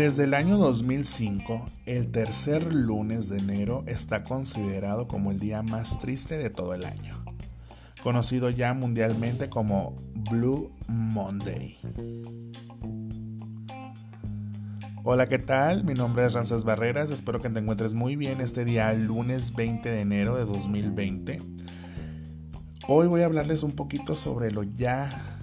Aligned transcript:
Desde 0.00 0.24
el 0.24 0.32
año 0.32 0.56
2005, 0.56 1.66
el 1.84 2.10
tercer 2.10 2.72
lunes 2.72 3.28
de 3.28 3.36
enero 3.36 3.84
está 3.86 4.24
considerado 4.24 5.06
como 5.06 5.30
el 5.30 5.38
día 5.38 5.62
más 5.62 5.98
triste 5.98 6.38
de 6.38 6.48
todo 6.48 6.72
el 6.72 6.86
año, 6.86 7.22
conocido 8.02 8.48
ya 8.48 8.72
mundialmente 8.72 9.50
como 9.50 9.96
Blue 10.30 10.72
Monday. 10.88 11.78
Hola, 15.04 15.28
¿qué 15.28 15.38
tal? 15.38 15.84
Mi 15.84 15.92
nombre 15.92 16.24
es 16.24 16.32
Ramses 16.32 16.64
Barreras, 16.64 17.10
espero 17.10 17.38
que 17.38 17.50
te 17.50 17.60
encuentres 17.60 17.92
muy 17.92 18.16
bien 18.16 18.40
este 18.40 18.64
día 18.64 18.90
lunes 18.94 19.54
20 19.54 19.86
de 19.86 20.00
enero 20.00 20.34
de 20.34 20.46
2020. 20.46 21.42
Hoy 22.88 23.06
voy 23.06 23.20
a 23.20 23.26
hablarles 23.26 23.62
un 23.62 23.72
poquito 23.72 24.16
sobre 24.16 24.50
lo 24.50 24.62
ya 24.62 25.38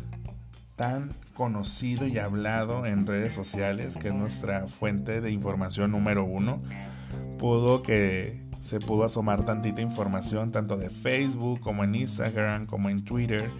tan 0.75 1.11
conocido 1.37 2.07
y 2.07 2.17
hablado 2.17 2.87
en 2.87 3.05
redes 3.05 3.31
sociales, 3.31 3.95
que 3.95 4.07
es 4.07 4.13
nuestra 4.15 4.65
fuente 4.65 5.21
de 5.21 5.29
información 5.29 5.91
número 5.91 6.25
uno. 6.25 6.63
Pudo 7.37 7.83
que 7.83 8.41
se 8.59 8.79
pudo 8.79 9.03
asomar 9.03 9.45
tantita 9.45 9.81
información 9.81 10.51
tanto 10.51 10.77
de 10.77 10.89
Facebook 10.89 11.59
como 11.59 11.83
en 11.83 11.93
Instagram 11.93 12.65
como 12.65 12.89
en 12.89 13.05
Twitter. 13.05 13.51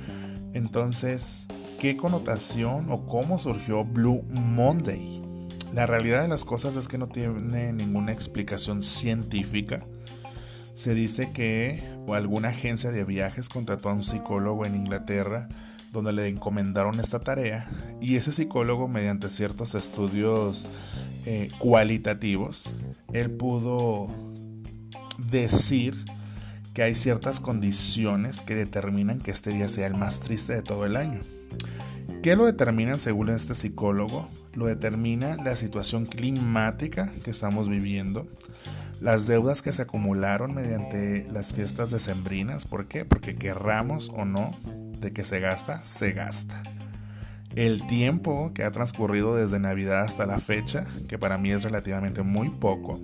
Entonces, 0.54 1.46
¿qué 1.80 1.98
connotación 1.98 2.88
o 2.90 3.06
cómo 3.06 3.38
surgió 3.38 3.86
Blue 3.86 4.24
Monday? 4.32 5.22
La 5.72 5.86
realidad 5.86 6.24
de 6.24 6.30
las 6.30 6.44
cosas 6.44 6.76
es 6.78 6.88
que 6.88 6.98
no 6.98 7.08
tiene 7.08 7.74
ninguna 7.74 8.12
explicación 8.12 8.82
científica. 8.82 9.86
Se 10.74 10.96
dice 10.96 11.32
que 11.32 11.84
alguna 12.12 12.50
agencia 12.50 12.90
de 12.90 13.04
viajes 13.04 13.50
contrató 13.50 13.90
a 13.90 13.94
un 13.94 14.04
psicólogo 14.04 14.66
en 14.66 14.74
Inglaterra 14.74 15.48
donde 15.98 16.14
le 16.14 16.28
encomendaron 16.28 17.00
esta 17.00 17.20
tarea 17.20 17.68
y 18.00 18.18
ese 18.18 18.32
psicólogo 18.32 18.88
mediante 18.88 19.30
ciertos 19.30 19.74
estudios 19.74 20.70
eh, 21.26 21.50
cualitativos, 21.58 22.72
él 23.14 23.32
pudo 23.32 24.08
decir 25.32 26.06
que 26.76 26.84
hay 26.84 26.94
ciertas 26.94 27.40
condiciones 27.40 28.44
que 28.44 28.54
determinan 28.54 29.20
que 29.20 29.32
este 29.32 29.50
día 29.52 29.70
sea 29.70 29.88
el 29.88 29.96
más 29.96 30.20
triste 30.20 30.54
de 30.54 30.62
todo 30.62 30.86
el 30.86 30.96
año. 30.96 31.22
¿Qué 32.22 32.36
lo 32.36 32.46
determina 32.46 33.00
según 33.00 33.30
este 33.30 33.56
psicólogo? 33.56 34.28
Lo 34.54 34.68
determina 34.68 35.36
la 35.38 35.56
situación 35.56 36.06
climática 36.06 37.12
que 37.24 37.32
estamos 37.32 37.70
viviendo, 37.70 38.28
las 39.02 39.26
deudas 39.26 39.64
que 39.64 39.72
se 39.72 39.82
acumularon 39.82 40.54
mediante 40.54 41.26
las 41.32 41.54
fiestas 41.54 41.90
decembrinas. 41.90 42.68
¿Por 42.68 42.88
qué? 42.88 43.04
Porque 43.04 43.36
querramos 43.36 44.10
o 44.10 44.26
no, 44.26 44.52
de 45.00 45.14
que 45.14 45.24
se 45.24 45.40
gasta, 45.40 45.84
se 45.84 46.12
gasta. 46.12 46.62
El 47.56 47.88
tiempo 47.88 48.54
que 48.54 48.64
ha 48.64 48.72
transcurrido 48.72 49.36
desde 49.36 49.60
Navidad 49.60 50.02
hasta 50.02 50.26
la 50.26 50.40
fecha, 50.40 50.86
que 51.08 51.18
para 51.18 51.38
mí 51.38 51.52
es 51.52 51.64
relativamente 51.64 52.22
muy 52.22 52.50
poco. 52.50 53.00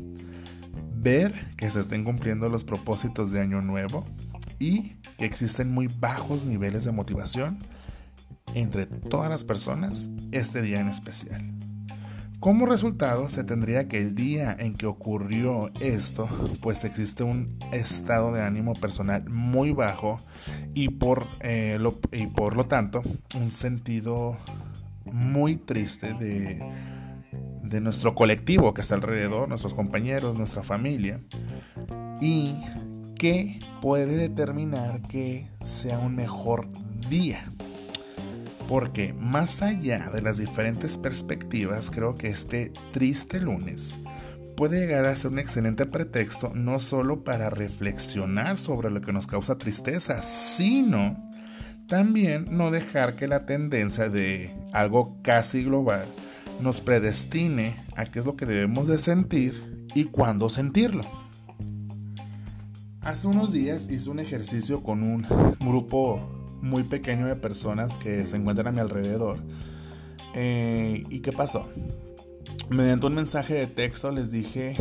Ver 0.96 1.34
que 1.58 1.70
se 1.70 1.80
estén 1.80 2.04
cumpliendo 2.04 2.50
los 2.50 2.64
propósitos 2.64 3.32
de 3.32 3.42
Año 3.42 3.62
Nuevo 3.62 4.06
y 4.60 4.96
que 5.18 5.26
existen 5.26 5.72
muy 5.72 5.88
bajos 5.88 6.46
niveles 6.46 6.84
de 6.84 6.92
motivación 6.92 7.58
entre 8.54 8.86
todas 8.86 9.30
las 9.30 9.44
personas 9.44 10.10
este 10.32 10.62
día 10.62 10.80
en 10.80 10.88
especial. 10.88 11.63
Como 12.44 12.66
resultado, 12.66 13.30
se 13.30 13.46
tendría 13.46 13.88
que 13.88 14.00
el 14.00 14.16
día 14.16 14.54
en 14.60 14.74
que 14.74 14.86
ocurrió 14.86 15.72
esto, 15.80 16.28
pues 16.62 16.84
existe 16.84 17.24
un 17.24 17.58
estado 17.72 18.34
de 18.34 18.42
ánimo 18.42 18.74
personal 18.74 19.24
muy 19.30 19.72
bajo 19.72 20.20
y 20.74 20.90
por, 20.90 21.26
eh, 21.40 21.78
lo, 21.80 21.98
y 22.12 22.28
por 22.28 22.58
lo 22.58 22.66
tanto 22.66 23.02
un 23.38 23.50
sentido 23.50 24.36
muy 25.06 25.56
triste 25.56 26.16
de, 26.16 26.62
de 27.64 27.80
nuestro 27.80 28.14
colectivo 28.14 28.74
que 28.74 28.82
está 28.82 28.96
alrededor, 28.96 29.48
nuestros 29.48 29.74
compañeros, 29.74 30.36
nuestra 30.36 30.64
familia, 30.64 31.22
y 32.20 32.58
que 33.18 33.60
puede 33.82 34.18
determinar 34.18 35.02
que 35.04 35.48
sea 35.62 35.98
un 35.98 36.16
mejor 36.16 36.68
día. 37.10 37.54
Porque 38.74 39.14
más 39.14 39.62
allá 39.62 40.10
de 40.12 40.24
las 40.24 40.38
diferentes 40.38 40.98
perspectivas, 40.98 41.92
creo 41.92 42.16
que 42.16 42.30
este 42.30 42.74
triste 42.92 43.40
lunes 43.40 44.00
puede 44.58 44.80
llegar 44.80 45.06
a 45.06 45.16
ser 45.16 45.30
un 45.30 45.38
excelente 45.38 45.86
pretexto 45.86 46.54
no 46.56 46.80
solo 46.80 47.24
para 47.24 47.52
reflexionar 47.52 48.58
sobre 48.58 48.90
lo 48.90 49.02
que 49.02 49.14
nos 49.14 49.28
causa 49.28 49.60
tristeza, 49.60 50.24
sino 50.24 51.30
también 51.88 52.48
no 52.50 52.72
dejar 52.72 53.16
que 53.16 53.28
la 53.28 53.46
tendencia 53.46 54.10
de 54.10 54.52
algo 54.72 55.22
casi 55.22 55.64
global 55.64 56.08
nos 56.60 56.82
predestine 56.82 57.76
a 57.96 58.06
qué 58.06 58.18
es 58.18 58.26
lo 58.26 58.36
que 58.36 58.48
debemos 58.48 58.88
de 58.88 58.98
sentir 58.98 59.86
y 59.94 60.06
cuándo 60.06 60.50
sentirlo. 60.50 61.04
Hace 63.02 63.28
unos 63.28 63.52
días 63.52 63.88
hice 63.92 64.10
un 64.10 64.20
ejercicio 64.20 64.82
con 64.82 65.04
un 65.04 65.28
grupo 65.60 66.43
muy 66.64 66.84
pequeño 66.84 67.28
de 67.28 67.36
personas 67.36 67.98
que 67.98 68.26
se 68.26 68.38
encuentran 68.38 68.68
a 68.68 68.72
mi 68.72 68.80
alrededor. 68.80 69.38
Eh, 70.34 71.04
¿Y 71.10 71.20
qué 71.20 71.32
pasó? 71.32 71.70
Mediante 72.70 73.06
un 73.06 73.16
mensaje 73.16 73.54
de 73.54 73.68
texto 73.68 74.12
les 74.12 74.32
dije 74.32 74.76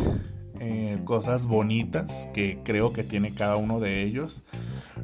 eh, 0.59 0.99
cosas 1.03 1.45
bonitas 1.47 2.29
que 2.33 2.59
creo 2.63 2.93
que 2.93 3.03
tiene 3.03 3.33
cada 3.33 3.57
uno 3.57 3.81
de 3.81 4.01
ellos. 4.01 4.43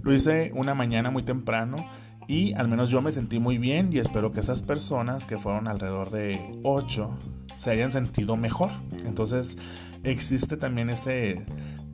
Lo 0.01 0.13
hice 0.13 0.51
una 0.55 0.73
mañana 0.73 1.11
muy 1.11 1.23
temprano 1.23 1.85
y 2.27 2.53
al 2.53 2.69
menos 2.69 2.89
yo 2.89 3.01
me 3.01 3.11
sentí 3.11 3.39
muy 3.39 3.57
bien 3.57 3.91
y 3.91 3.99
espero 3.99 4.31
que 4.31 4.39
esas 4.39 4.61
personas, 4.61 5.25
que 5.25 5.37
fueron 5.37 5.67
alrededor 5.67 6.11
de 6.11 6.39
8, 6.63 7.09
se 7.55 7.71
hayan 7.71 7.91
sentido 7.91 8.37
mejor. 8.37 8.71
Entonces 9.05 9.57
existe 10.03 10.55
también 10.55 10.89
ese, 10.89 11.45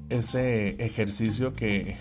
ese 0.09 0.75
ejercicio 0.85 1.53
que 1.53 1.97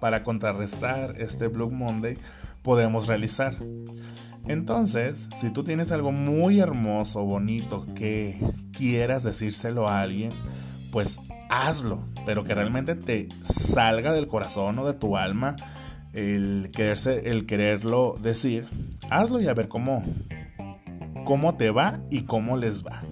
para 0.00 0.22
contrarrestar 0.22 1.14
este 1.18 1.48
Blue 1.48 1.70
Monday 1.70 2.16
podemos 2.62 3.06
realizar. 3.06 3.56
Entonces, 4.46 5.28
si 5.40 5.50
tú 5.50 5.64
tienes 5.64 5.90
algo 5.92 6.12
muy 6.12 6.60
hermoso, 6.60 7.24
bonito, 7.24 7.86
que 7.94 8.38
quieras 8.72 9.22
decírselo 9.22 9.88
a 9.88 10.02
alguien, 10.02 10.32
pues 10.92 11.18
hazlo, 11.48 12.04
pero 12.26 12.44
que 12.44 12.54
realmente 12.54 12.94
te 12.94 13.28
salga 13.42 14.12
del 14.12 14.28
corazón 14.28 14.78
o 14.78 14.86
de 14.86 14.94
tu 14.94 15.16
alma 15.16 15.56
el, 16.12 16.70
quererlo 16.72 18.16
decir, 18.20 18.66
hazlo 19.10 19.40
y 19.40 19.48
a 19.48 19.54
ver 19.54 19.68
cómo, 19.68 20.04
cómo 21.24 21.56
te 21.56 21.70
va 21.70 22.00
y 22.10 22.22
cómo 22.22 22.56
les 22.56 22.84
va. 22.84 23.02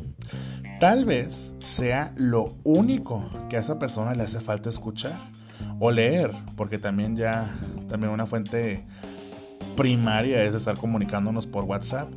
Tal 0.81 1.05
vez 1.05 1.55
sea 1.59 2.13
lo 2.17 2.57
único 2.65 3.29
que 3.49 3.57
a 3.57 3.61
esa 3.61 3.79
persona 3.79 4.15
le 4.15 4.25
hace 4.25 4.41
falta 4.41 4.69
escuchar 4.69 5.19
o 5.85 5.91
leer, 5.91 6.31
porque 6.57 6.79
también 6.79 7.17
ya, 7.17 7.59
también 7.89 8.13
una 8.13 8.25
fuente 8.29 8.85
primaria 9.77 10.45
es 10.45 10.55
estar 10.55 10.79
comunicándonos 10.79 11.49
por 11.49 11.65
WhatsApp. 11.65 12.09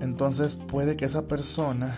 Entonces 0.00 0.56
puede 0.56 0.96
que 0.96 1.04
esa 1.04 1.28
persona, 1.28 1.96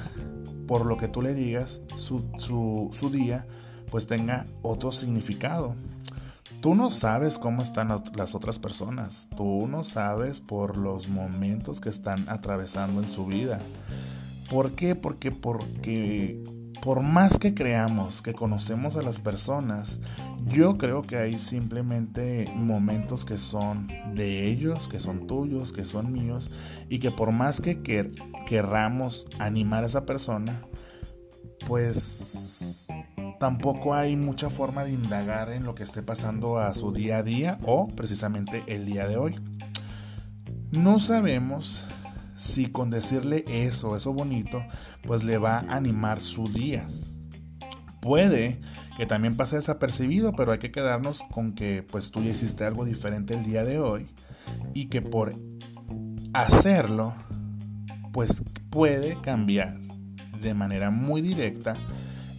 por 0.67 0.85
lo 0.85 0.99
que 0.99 1.09
tú 1.09 1.23
le 1.23 1.33
digas, 1.33 1.81
su, 1.97 2.29
su 2.37 3.11
día, 3.11 3.47
pues 3.91 4.07
tenga 4.07 4.45
otro 4.61 4.93
significado. 4.93 5.75
Tú 6.61 6.75
no 6.75 6.91
sabes 6.91 7.39
cómo 7.39 7.63
están 7.63 7.89
las 7.89 8.35
otras 8.35 8.59
personas. 8.59 9.27
Tú 9.35 9.67
no 9.67 9.83
sabes 9.83 10.43
por 10.43 10.77
los 10.77 11.09
momentos 11.09 11.81
que 11.81 11.89
están 11.89 12.29
atravesando 12.29 13.01
en 13.01 13.09
su 13.09 13.25
vida. 13.25 13.63
¿Por 14.51 14.73
qué? 14.73 14.95
Porque, 14.95 15.31
porque 15.31 16.45
por 16.85 17.01
más 17.01 17.39
que 17.39 17.55
creamos 17.55 18.21
que 18.21 18.35
conocemos 18.35 18.97
a 18.97 19.03
las 19.03 19.19
personas, 19.19 20.01
yo 20.45 20.77
creo 20.77 21.01
que 21.01 21.17
hay 21.17 21.39
simplemente 21.39 22.45
momentos 22.55 23.25
que 23.25 23.39
son 23.39 23.87
de 24.15 24.47
ellos, 24.51 24.87
que 24.87 25.01
son 25.01 25.27
tuyos, 25.27 25.73
que 25.73 25.87
son 25.87 26.13
míos, 26.13 26.51
y 26.91 26.99
que 26.99 27.11
por 27.11 27.33
más 27.33 27.63
que 27.63 27.81
querramos 28.47 29.27
animar 29.39 29.83
a 29.83 29.87
esa 29.87 30.05
persona, 30.05 30.61
pues 31.67 32.87
tampoco 33.41 33.95
hay 33.95 34.15
mucha 34.15 34.51
forma 34.51 34.85
de 34.85 34.93
indagar 34.93 35.53
en 35.53 35.65
lo 35.65 35.75
que 35.75 35.85
esté 35.85 36.03
pasando 36.03 36.59
a 36.59 36.75
su 36.75 36.93
día 36.93 37.17
a 37.17 37.23
día 37.23 37.59
o 37.65 37.89
precisamente 37.89 38.63
el 38.67 38.85
día 38.85 39.09
de 39.09 39.17
hoy. 39.17 39.41
No 40.71 40.99
sabemos 40.99 41.87
si 42.37 42.67
con 42.67 42.91
decirle 42.91 43.45
eso, 43.49 43.97
eso 43.97 44.13
bonito, 44.13 44.65
pues 45.03 45.25
le 45.25 45.39
va 45.39 45.59
a 45.59 45.77
animar 45.77 46.21
su 46.21 46.49
día. 46.49 46.87
Puede 48.01 48.61
que 48.97 49.07
también 49.07 49.37
pase 49.37 49.57
desapercibido, 49.57 50.33
pero 50.33 50.53
hay 50.53 50.59
que 50.59 50.71
quedarnos 50.71 51.23
con 51.33 51.55
que 51.55 51.83
pues 51.83 52.11
tú 52.11 52.23
ya 52.23 52.31
hiciste 52.31 52.65
algo 52.65 52.85
diferente 52.85 53.35
el 53.35 53.45
día 53.45 53.65
de 53.65 53.79
hoy 53.79 54.09
y 54.73 54.87
que 54.87 55.03
por 55.03 55.35
hacerlo 56.33 57.15
pues 58.13 58.45
puede 58.71 59.21
cambiar 59.21 59.79
de 60.41 60.55
manera 60.55 60.91
muy 60.91 61.23
directa 61.23 61.77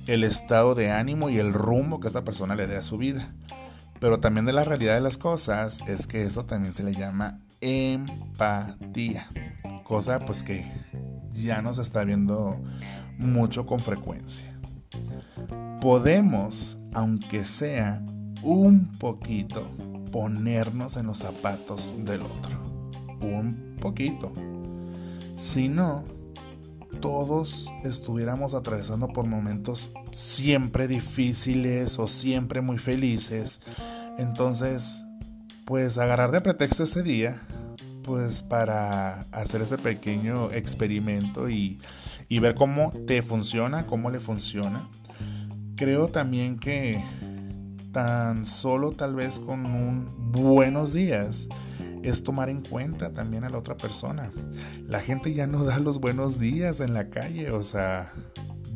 el 0.07 0.23
estado 0.23 0.75
de 0.75 0.91
ánimo 0.91 1.29
y 1.29 1.37
el 1.39 1.51
rumbo 1.51 1.99
que 1.99 2.07
esta 2.07 2.23
persona 2.23 2.55
le 2.55 2.67
dé 2.67 2.77
a 2.77 2.83
su 2.83 2.97
vida. 2.97 3.33
Pero 3.99 4.19
también 4.19 4.45
de 4.45 4.53
la 4.53 4.63
realidad 4.63 4.95
de 4.95 5.01
las 5.01 5.17
cosas 5.17 5.81
es 5.87 6.05
que 6.05 6.23
eso 6.23 6.45
también 6.45 6.73
se 6.73 6.83
le 6.83 6.93
llama 6.93 7.39
empatía 7.61 9.27
cosa 9.85 10.19
pues 10.19 10.43
que 10.43 10.65
ya 11.31 11.61
nos 11.61 11.77
está 11.77 12.03
viendo 12.03 12.57
mucho 13.17 13.65
con 13.65 13.79
frecuencia. 13.79 14.59
Podemos, 15.79 16.77
aunque 16.93 17.45
sea 17.45 18.03
un 18.41 18.91
poquito, 18.97 19.67
ponernos 20.11 20.97
en 20.97 21.07
los 21.07 21.19
zapatos 21.19 21.93
del 21.99 22.21
otro. 22.23 22.59
Un 23.21 23.77
poquito. 23.79 24.33
Si 25.35 25.69
no, 25.69 26.03
todos 26.99 27.71
estuviéramos 27.83 28.53
atravesando 28.53 29.09
por 29.09 29.27
momentos 29.27 29.91
siempre 30.11 30.87
difíciles 30.87 31.99
o 31.99 32.07
siempre 32.07 32.61
muy 32.61 32.79
felices. 32.79 33.59
Entonces, 34.17 35.03
pues 35.65 35.97
agarrar 35.97 36.31
de 36.31 36.41
pretexto 36.41 36.83
este 36.83 37.03
día, 37.03 37.41
pues 38.05 38.43
para 38.43 39.21
hacer 39.31 39.61
este 39.61 39.77
pequeño 39.77 40.51
experimento 40.51 41.49
y, 41.49 41.79
y 42.29 42.39
ver 42.39 42.55
cómo 42.55 42.91
te 43.07 43.21
funciona, 43.21 43.87
cómo 43.87 44.11
le 44.11 44.19
funciona. 44.19 44.89
Creo 45.75 46.07
también 46.07 46.59
que 46.59 47.03
tan 47.91 48.45
solo 48.45 48.91
tal 48.91 49.15
vez 49.15 49.39
con 49.39 49.65
un 49.65 50.31
buenos 50.31 50.93
días 50.93 51.47
es 52.03 52.23
tomar 52.23 52.49
en 52.49 52.61
cuenta 52.61 53.13
también 53.13 53.43
a 53.43 53.49
la 53.49 53.57
otra 53.57 53.75
persona. 53.75 54.31
La 54.87 54.99
gente 55.01 55.33
ya 55.33 55.47
no 55.47 55.63
da 55.65 55.79
los 55.79 55.99
buenos 55.99 56.39
días 56.39 56.79
en 56.79 56.93
la 56.93 57.09
calle, 57.09 57.51
o 57.51 57.63
sea, 57.63 58.13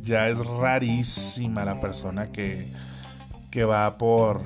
ya 0.02 0.30
es 0.30 0.40
rarísima 0.40 1.66
la 1.66 1.80
persona 1.80 2.28
que, 2.28 2.68
que 3.52 3.64
va 3.64 3.98
por, 3.98 4.44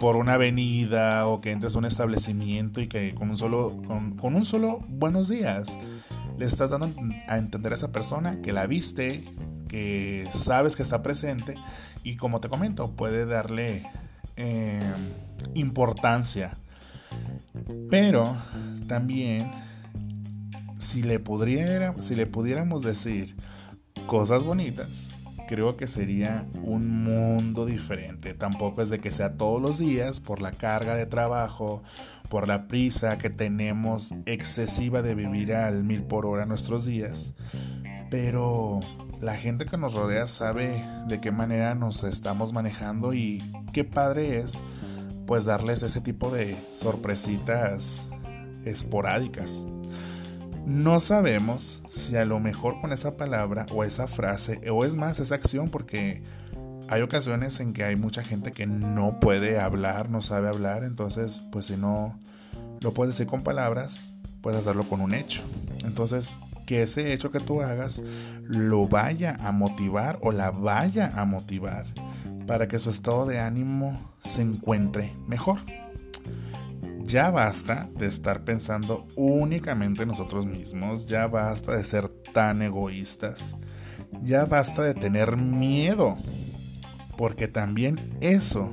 por 0.00 0.16
una 0.16 0.34
avenida 0.34 1.26
o 1.26 1.40
que 1.40 1.50
entres 1.50 1.74
a 1.74 1.78
un 1.78 1.84
establecimiento 1.84 2.80
y 2.80 2.88
que 2.88 3.14
con 3.14 3.30
un 3.30 3.36
solo, 3.36 3.80
con, 3.86 4.34
un 4.34 4.44
solo 4.44 4.80
buenos 4.88 5.28
días 5.28 5.78
le 6.38 6.46
estás 6.46 6.70
dando 6.70 6.92
a 7.28 7.38
entender 7.38 7.72
a 7.72 7.76
esa 7.76 7.92
persona 7.92 8.40
que 8.40 8.52
la 8.52 8.66
viste, 8.66 9.24
que 9.68 10.28
sabes 10.32 10.76
que 10.76 10.82
está 10.82 11.02
presente 11.02 11.54
y 12.02 12.16
como 12.16 12.40
te 12.40 12.48
comento, 12.48 12.90
puede 12.92 13.26
darle 13.26 13.84
eh, 14.36 14.92
importancia. 15.54 16.56
Pero 17.88 18.36
también, 18.88 19.50
si 20.76 21.02
le, 21.02 21.20
pudiera, 21.20 21.94
si 22.02 22.14
le 22.14 22.26
pudiéramos 22.26 22.82
decir 22.82 23.36
cosas 24.06 24.44
bonitas, 24.44 25.13
creo 25.46 25.76
que 25.76 25.86
sería 25.86 26.46
un 26.62 27.04
mundo 27.04 27.66
diferente. 27.66 28.34
Tampoco 28.34 28.82
es 28.82 28.90
de 28.90 29.00
que 29.00 29.12
sea 29.12 29.36
todos 29.36 29.60
los 29.60 29.78
días 29.78 30.20
por 30.20 30.42
la 30.42 30.52
carga 30.52 30.94
de 30.94 31.06
trabajo, 31.06 31.82
por 32.28 32.48
la 32.48 32.66
prisa 32.68 33.18
que 33.18 33.30
tenemos 33.30 34.12
excesiva 34.26 35.02
de 35.02 35.14
vivir 35.14 35.54
al 35.54 35.84
mil 35.84 36.02
por 36.02 36.26
hora 36.26 36.46
nuestros 36.46 36.84
días. 36.84 37.32
Pero 38.10 38.80
la 39.20 39.36
gente 39.36 39.66
que 39.66 39.76
nos 39.76 39.94
rodea 39.94 40.26
sabe 40.26 40.84
de 41.08 41.20
qué 41.20 41.32
manera 41.32 41.74
nos 41.74 42.04
estamos 42.04 42.52
manejando 42.52 43.14
y 43.14 43.42
qué 43.72 43.84
padre 43.84 44.38
es 44.38 44.62
pues 45.26 45.44
darles 45.44 45.82
ese 45.82 46.00
tipo 46.00 46.30
de 46.30 46.56
sorpresitas 46.72 48.04
esporádicas. 48.64 49.64
No 50.66 50.98
sabemos 50.98 51.82
si 51.88 52.16
a 52.16 52.24
lo 52.24 52.40
mejor 52.40 52.80
con 52.80 52.92
esa 52.92 53.16
palabra 53.16 53.66
o 53.72 53.84
esa 53.84 54.06
frase 54.06 54.60
o 54.70 54.84
es 54.84 54.96
más 54.96 55.20
esa 55.20 55.34
acción 55.34 55.68
porque 55.68 56.22
hay 56.88 57.02
ocasiones 57.02 57.60
en 57.60 57.72
que 57.72 57.84
hay 57.84 57.96
mucha 57.96 58.22
gente 58.22 58.52
que 58.52 58.66
no 58.66 59.20
puede 59.20 59.58
hablar, 59.60 60.10
no 60.10 60.22
sabe 60.22 60.48
hablar, 60.48 60.84
entonces 60.84 61.40
pues 61.52 61.66
si 61.66 61.76
no 61.76 62.18
lo 62.80 62.94
puedes 62.94 63.14
decir 63.14 63.26
con 63.26 63.42
palabras, 63.42 64.12
puedes 64.40 64.60
hacerlo 64.60 64.84
con 64.84 65.00
un 65.00 65.14
hecho. 65.14 65.42
Entonces, 65.84 66.36
que 66.66 66.82
ese 66.82 67.12
hecho 67.12 67.30
que 67.30 67.40
tú 67.40 67.62
hagas 67.62 68.00
lo 68.42 68.88
vaya 68.88 69.36
a 69.40 69.52
motivar 69.52 70.18
o 70.22 70.32
la 70.32 70.50
vaya 70.50 71.12
a 71.16 71.24
motivar 71.24 71.86
para 72.46 72.68
que 72.68 72.78
su 72.78 72.90
estado 72.90 73.26
de 73.26 73.40
ánimo 73.40 74.14
se 74.24 74.42
encuentre 74.42 75.14
mejor. 75.26 75.60
Ya 77.04 77.30
basta 77.30 77.88
de 77.96 78.06
estar 78.06 78.44
pensando 78.44 79.06
únicamente 79.14 80.02
en 80.02 80.08
nosotros 80.08 80.46
mismos, 80.46 81.06
ya 81.06 81.26
basta 81.26 81.76
de 81.76 81.84
ser 81.84 82.08
tan 82.08 82.62
egoístas, 82.62 83.54
ya 84.22 84.46
basta 84.46 84.82
de 84.82 84.94
tener 84.94 85.36
miedo, 85.36 86.16
porque 87.16 87.46
también 87.46 88.16
eso 88.20 88.72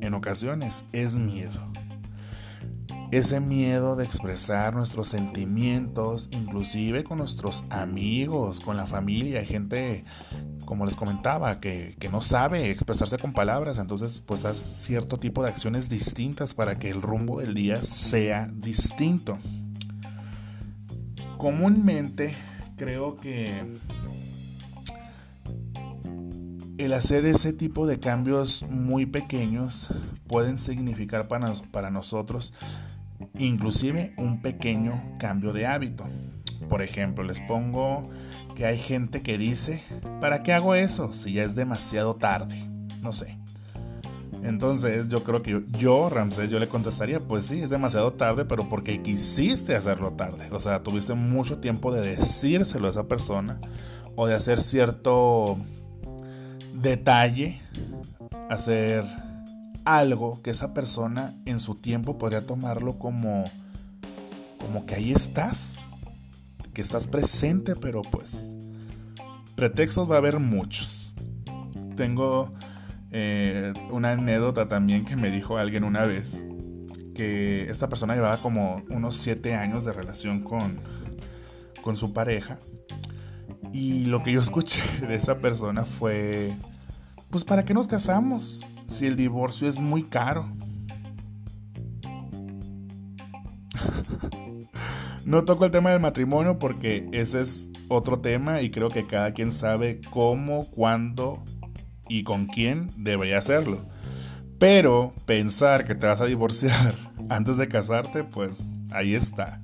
en 0.00 0.14
ocasiones 0.14 0.84
es 0.92 1.16
miedo 1.16 1.70
ese 3.12 3.40
miedo 3.40 3.96
de 3.96 4.04
expresar 4.04 4.74
nuestros 4.74 5.08
sentimientos, 5.08 6.28
inclusive 6.30 7.02
con 7.02 7.18
nuestros 7.18 7.64
amigos, 7.68 8.60
con 8.60 8.76
la 8.76 8.86
familia, 8.86 9.40
hay 9.40 9.46
gente, 9.46 10.04
como 10.64 10.86
les 10.86 10.94
comentaba, 10.94 11.58
que, 11.58 11.96
no 12.10 12.20
sabe 12.20 12.70
expresarse 12.70 13.18
con 13.18 13.32
palabras, 13.32 13.78
entonces 13.78 14.22
pues 14.24 14.44
haz 14.44 14.58
cierto 14.58 15.16
tipo 15.18 15.42
de 15.42 15.48
acciones 15.48 15.88
distintas 15.88 16.54
para 16.54 16.78
que 16.78 16.90
el 16.90 17.02
rumbo 17.02 17.40
del 17.40 17.54
día 17.54 17.82
sea 17.82 18.48
distinto. 18.52 19.38
Comúnmente 21.36 22.34
creo 22.76 23.16
que 23.16 23.74
el 26.78 26.92
hacer 26.92 27.26
ese 27.26 27.52
tipo 27.52 27.86
de 27.86 27.98
cambios 27.98 28.62
muy 28.68 29.04
pequeños 29.06 29.88
pueden 30.28 30.58
significar 30.58 31.28
para 31.28 31.90
nosotros 31.90 32.52
inclusive 33.38 34.14
un 34.16 34.40
pequeño 34.40 35.16
cambio 35.18 35.52
de 35.52 35.66
hábito. 35.66 36.06
Por 36.68 36.82
ejemplo, 36.82 37.24
les 37.24 37.40
pongo 37.40 38.10
que 38.54 38.66
hay 38.66 38.78
gente 38.78 39.22
que 39.22 39.38
dice, 39.38 39.82
¿para 40.20 40.42
qué 40.42 40.52
hago 40.52 40.74
eso 40.74 41.12
si 41.12 41.32
ya 41.32 41.44
es 41.44 41.54
demasiado 41.54 42.16
tarde? 42.16 42.56
No 43.00 43.12
sé. 43.12 43.38
Entonces 44.42 45.08
yo 45.08 45.22
creo 45.22 45.42
que 45.42 45.62
yo, 45.78 46.08
Ramsés, 46.08 46.48
yo 46.48 46.58
le 46.58 46.68
contestaría, 46.68 47.20
pues 47.20 47.46
sí, 47.46 47.60
es 47.60 47.70
demasiado 47.70 48.12
tarde, 48.14 48.44
pero 48.44 48.68
porque 48.68 49.02
quisiste 49.02 49.74
hacerlo 49.74 50.12
tarde. 50.12 50.48
O 50.50 50.60
sea, 50.60 50.82
tuviste 50.82 51.14
mucho 51.14 51.58
tiempo 51.58 51.92
de 51.92 52.16
decírselo 52.16 52.86
a 52.86 52.90
esa 52.90 53.06
persona 53.06 53.60
o 54.16 54.26
de 54.26 54.34
hacer 54.34 54.60
cierto 54.60 55.58
detalle, 56.74 57.60
hacer 58.48 59.04
algo 59.84 60.42
que 60.42 60.50
esa 60.50 60.74
persona 60.74 61.34
en 61.46 61.60
su 61.60 61.74
tiempo 61.74 62.18
podría 62.18 62.46
tomarlo 62.46 62.98
como 62.98 63.44
como 64.60 64.84
que 64.86 64.94
ahí 64.94 65.10
estás, 65.12 65.80
que 66.74 66.82
estás 66.82 67.06
presente, 67.06 67.74
pero 67.74 68.02
pues 68.02 68.52
pretextos 69.56 70.08
va 70.10 70.16
a 70.16 70.18
haber 70.18 70.38
muchos. 70.38 71.14
Tengo 71.96 72.52
eh, 73.10 73.72
una 73.90 74.12
anécdota 74.12 74.68
también 74.68 75.04
que 75.04 75.16
me 75.16 75.30
dijo 75.30 75.58
alguien 75.58 75.84
una 75.84 76.04
vez 76.04 76.44
que 77.14 77.68
esta 77.68 77.88
persona 77.88 78.14
llevaba 78.14 78.40
como 78.40 78.82
unos 78.90 79.16
7 79.16 79.54
años 79.54 79.84
de 79.84 79.92
relación 79.92 80.42
con, 80.42 80.78
con 81.82 81.96
su 81.96 82.12
pareja 82.12 82.58
y 83.72 84.06
lo 84.06 84.22
que 84.22 84.32
yo 84.32 84.40
escuché 84.40 84.80
de 85.06 85.14
esa 85.14 85.38
persona 85.38 85.84
fue, 85.84 86.54
pues 87.30 87.44
¿para 87.44 87.64
qué 87.64 87.74
nos 87.74 87.86
casamos? 87.86 88.64
Si 88.90 89.06
el 89.06 89.16
divorcio 89.16 89.68
es 89.68 89.78
muy 89.78 90.02
caro. 90.02 90.48
no 95.24 95.44
toco 95.44 95.64
el 95.64 95.70
tema 95.70 95.90
del 95.90 96.00
matrimonio 96.00 96.58
porque 96.58 97.08
ese 97.12 97.40
es 97.40 97.70
otro 97.88 98.20
tema 98.20 98.62
y 98.62 98.70
creo 98.70 98.88
que 98.88 99.06
cada 99.06 99.32
quien 99.32 99.52
sabe 99.52 100.00
cómo, 100.10 100.66
cuándo 100.70 101.44
y 102.08 102.24
con 102.24 102.46
quién 102.46 102.90
debería 102.96 103.38
hacerlo. 103.38 103.86
Pero 104.58 105.14
pensar 105.26 105.84
que 105.86 105.94
te 105.94 106.06
vas 106.06 106.20
a 106.20 106.26
divorciar 106.26 106.94
antes 107.28 107.56
de 107.56 107.68
casarte, 107.68 108.24
pues 108.24 108.60
ahí 108.90 109.14
está. 109.14 109.62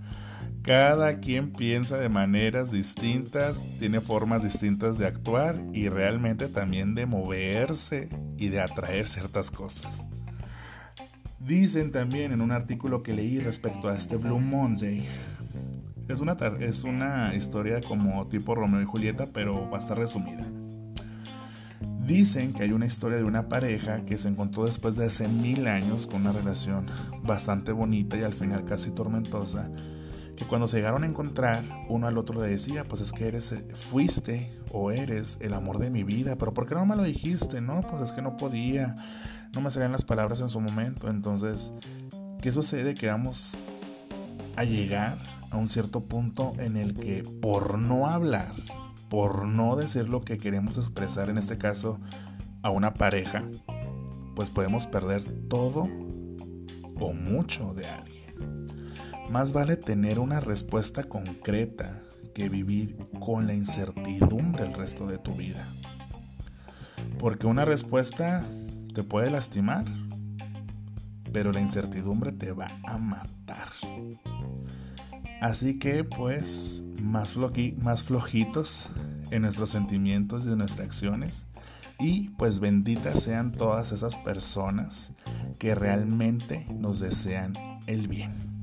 Cada 0.67 1.21
quien 1.21 1.53
piensa 1.53 1.97
de 1.97 2.09
maneras 2.09 2.73
distintas, 2.73 3.65
tiene 3.79 4.01
formas 4.01 4.43
distintas 4.43 4.99
de 4.99 5.07
actuar 5.07 5.55
y 5.73 5.89
realmente 5.89 6.49
también 6.49 6.97
de 6.97 7.07
moverse 7.07 8.09
y 8.37 8.49
de 8.49 8.61
atraer 8.61 9.07
ciertas 9.07 9.53
cosas. 9.53 10.09
Dicen 11.39 11.93
también 11.93 12.33
en 12.33 12.41
un 12.41 12.51
artículo 12.51 13.05
que 13.05 13.15
leí 13.15 13.39
respecto 13.39 13.89
a 13.89 13.97
este 13.97 14.17
Blue 14.17 14.41
Monday, 14.41 15.07
es 16.09 16.19
una, 16.19 16.37
es 16.59 16.83
una 16.83 17.33
historia 17.37 17.81
como 17.81 18.27
tipo 18.27 18.57
Romeo 18.57 18.83
y 18.83 18.87
Julieta, 18.87 19.29
pero 19.33 19.71
bastante 19.71 20.01
resumida. 20.01 20.49
Dicen 22.05 22.53
que 22.53 22.65
hay 22.65 22.73
una 22.73 22.87
historia 22.87 23.19
de 23.19 23.25
una 23.25 23.49
pareja 23.49 24.05
que 24.05 24.19
se 24.19 24.27
encontró 24.27 24.65
después 24.65 24.97
de 24.97 25.05
hace 25.05 25.29
mil 25.29 25.69
años 25.69 26.09
con 26.09 26.23
una 26.23 26.33
relación 26.33 26.87
bastante 27.23 27.71
bonita 27.71 28.17
y 28.17 28.25
al 28.25 28.35
final 28.35 28.65
casi 28.65 28.91
tormentosa 28.91 29.71
que 30.37 30.47
cuando 30.47 30.67
se 30.67 30.77
llegaron 30.77 31.03
a 31.03 31.07
encontrar, 31.07 31.65
uno 31.89 32.07
al 32.07 32.19
otro 32.19 32.41
le 32.41 32.49
decía, 32.49 32.85
pues 32.85 33.01
es 33.01 33.13
que 33.13 33.27
eres, 33.27 33.55
fuiste 33.75 34.53
o 34.71 34.91
eres 34.91 35.39
el 35.41 35.55
amor 35.55 35.79
de 35.79 35.91
mi 35.91 36.05
vida, 36.05 36.37
pero 36.37 36.53
¿por 36.53 36.67
qué 36.67 36.75
no 36.75 36.85
me 36.85 36.95
lo 36.95 37.03
dijiste? 37.03 37.61
No, 37.61 37.81
pues 37.81 38.03
es 38.03 38.13
que 38.13 38.23
no 38.23 38.37
podía, 38.37 38.97
no 39.55 39.61
me 39.61 39.71
salían 39.71 39.93
las 39.93 40.05
palabras 40.05 40.41
en 40.41 40.49
su 40.49 40.61
momento. 40.61 41.09
Entonces, 41.09 41.73
¿qué 42.43 42.53
sucede? 42.53 42.95
Que 42.95 43.09
vamos 43.09 43.57
a 44.57 44.65
llegar 44.65 45.17
a 45.51 45.57
un 45.57 45.69
cierto 45.69 46.05
punto 46.05 46.53
en 46.59 46.77
el 46.77 46.95
que 46.95 47.23
por 47.41 47.79
no 47.79 48.07
hablar, 48.07 48.55
por 49.09 49.47
no 49.47 49.77
decir 49.77 50.09
lo 50.09 50.21
que 50.21 50.39
queremos 50.39 50.77
expresar, 50.77 51.31
en 51.31 51.39
este 51.39 51.57
caso 51.57 51.99
a 52.63 52.71
una 52.71 52.95
pareja, 52.95 53.45
pues 54.35 54.51
podemos 54.51 54.87
perder 54.87 55.25
todo 55.49 55.89
o 56.99 57.13
mucho 57.13 57.73
de 57.75 57.87
alguien. 57.87 58.26
Más 59.31 59.53
vale 59.53 59.77
tener 59.77 60.19
una 60.19 60.41
respuesta 60.41 61.05
concreta 61.05 62.03
que 62.35 62.49
vivir 62.49 62.97
con 63.19 63.47
la 63.47 63.55
incertidumbre 63.55 64.67
el 64.67 64.75
resto 64.75 65.07
de 65.07 65.19
tu 65.19 65.35
vida. 65.35 65.67
Porque 67.19 67.47
una 67.47 67.65
respuesta 67.65 68.45
te 68.95 69.03
puede 69.03 69.31
lastimar, 69.31 69.85
pero 71.33 71.53
la 71.53 71.61
incertidumbre 71.61 72.33
te 72.33 72.53
va 72.53 72.67
a 72.85 72.99
matar. 72.99 73.69
Así 75.41 75.79
que 75.79 76.05
pues 76.05 76.83
más, 77.01 77.37
más 77.83 78.03
flojitos 78.05 78.89
en 79.31 79.43
nuestros 79.43 79.71
sentimientos 79.71 80.47
y 80.47 80.53
en 80.53 80.59
nuestras 80.59 80.87
acciones. 80.87 81.45
Y 81.99 82.31
pues 82.31 82.61
benditas 82.61 83.23
sean 83.23 83.53
todas 83.53 83.93
esas 83.93 84.17
personas 84.19 85.11
que 85.59 85.75
realmente 85.75 86.67
nos 86.71 87.01
desean 87.01 87.55
el 87.87 88.09
bien. 88.09 88.56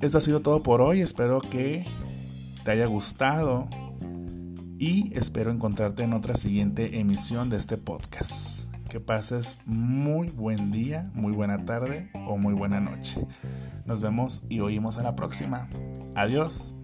Esto 0.00 0.18
ha 0.18 0.20
sido 0.20 0.40
todo 0.40 0.62
por 0.62 0.80
hoy. 0.80 1.00
Espero 1.00 1.40
que 1.40 1.84
te 2.64 2.70
haya 2.70 2.86
gustado 2.86 3.68
y 4.78 5.10
espero 5.16 5.50
encontrarte 5.50 6.04
en 6.04 6.12
otra 6.12 6.34
siguiente 6.34 7.00
emisión 7.00 7.50
de 7.50 7.56
este 7.56 7.76
podcast. 7.76 8.62
Que 8.88 9.00
pases 9.00 9.58
muy 9.66 10.28
buen 10.28 10.70
día, 10.70 11.10
muy 11.14 11.32
buena 11.32 11.64
tarde 11.64 12.10
o 12.14 12.38
muy 12.38 12.54
buena 12.54 12.80
noche. 12.80 13.26
Nos 13.86 14.00
vemos 14.00 14.42
y 14.48 14.60
oímos 14.60 14.98
en 14.98 15.04
la 15.04 15.16
próxima. 15.16 15.68
Adiós. 16.14 16.74